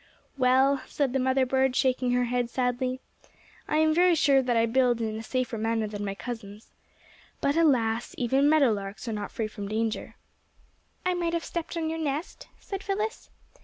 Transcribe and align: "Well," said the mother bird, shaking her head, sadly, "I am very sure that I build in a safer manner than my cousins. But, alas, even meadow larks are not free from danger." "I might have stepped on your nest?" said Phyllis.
"Well," 0.35 0.81
said 0.87 1.13
the 1.13 1.19
mother 1.19 1.45
bird, 1.45 1.75
shaking 1.75 2.11
her 2.13 2.23
head, 2.23 2.49
sadly, 2.49 3.01
"I 3.67 3.77
am 3.77 3.93
very 3.93 4.15
sure 4.15 4.41
that 4.41 4.57
I 4.57 4.65
build 4.65 4.99
in 4.99 5.15
a 5.15 5.21
safer 5.21 5.59
manner 5.59 5.85
than 5.85 6.03
my 6.03 6.15
cousins. 6.15 6.71
But, 7.39 7.55
alas, 7.55 8.15
even 8.17 8.49
meadow 8.49 8.71
larks 8.71 9.07
are 9.07 9.13
not 9.13 9.29
free 9.31 9.45
from 9.47 9.67
danger." 9.67 10.15
"I 11.05 11.13
might 11.13 11.33
have 11.33 11.45
stepped 11.45 11.77
on 11.77 11.87
your 11.87 11.99
nest?" 11.99 12.47
said 12.59 12.81
Phyllis. 12.81 13.29